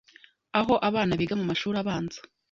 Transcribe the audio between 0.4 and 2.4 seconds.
aho abana biga mu mashuri abanza